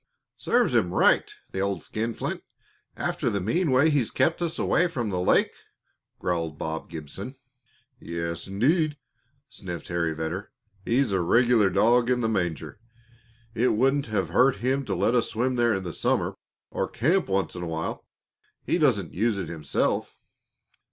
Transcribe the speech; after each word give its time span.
"Serves 0.39 0.73
him 0.73 0.91
right, 0.91 1.31
the 1.51 1.59
old 1.59 1.83
skinflint, 1.83 2.43
after 2.97 3.29
the 3.29 3.39
mean 3.39 3.69
way 3.69 3.87
he's 3.91 4.09
kept 4.09 4.41
us 4.41 4.57
away 4.57 4.87
from 4.87 5.11
the 5.11 5.19
lake!" 5.21 5.53
growled 6.17 6.57
Bob 6.57 6.89
Gibson. 6.89 7.35
"Yes, 7.99 8.47
indeed!" 8.47 8.97
sniffed 9.47 9.89
Harry 9.89 10.13
Vedder. 10.15 10.49
"He's 10.83 11.11
a 11.11 11.21
regular 11.21 11.69
dog 11.69 12.09
in 12.09 12.21
the 12.21 12.27
manger. 12.27 12.79
It 13.53 13.73
wouldn't 13.75 14.07
hurt 14.07 14.55
him 14.55 14.85
to 14.85 14.95
let 14.95 15.13
us 15.13 15.29
swim 15.29 15.55
there 15.55 15.75
in 15.75 15.83
the 15.83 15.93
summer, 15.93 16.33
or 16.71 16.87
camp 16.87 17.27
once 17.27 17.53
in 17.53 17.61
a 17.61 17.67
while. 17.67 18.03
He 18.63 18.79
doesn't 18.79 19.13
use 19.13 19.37
it 19.37 19.49
himself." 19.49 20.17